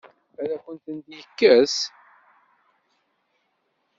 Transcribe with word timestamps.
Ad 0.41 0.49
akent-ten-yekkes? 0.55 1.75